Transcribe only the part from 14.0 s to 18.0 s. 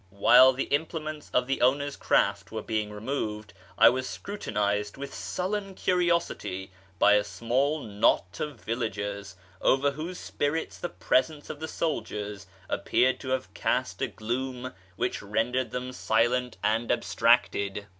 a gloom which rendered them silent and abstracted.